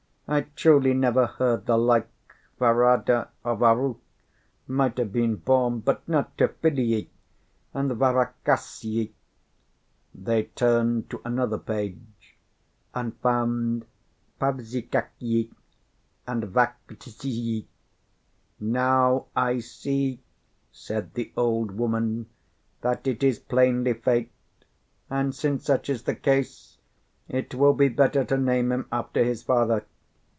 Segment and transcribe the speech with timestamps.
[0.27, 2.07] I truly never heard the like.
[2.57, 3.99] Varada or Varukh
[4.65, 7.09] might have been borne, but not Triphiliy
[7.73, 9.11] and Varakhasiy!"
[10.15, 12.37] They turned to another page
[12.95, 13.85] and found
[14.39, 15.51] Pavsikakhiy
[16.25, 17.65] and Vakhtisiy.
[18.57, 20.23] "Now I see,"
[20.71, 22.29] said the old woman,
[22.79, 24.31] "that it is plainly fate.
[25.09, 26.77] And since such is the case,
[27.27, 29.83] it will be better to name him after his father.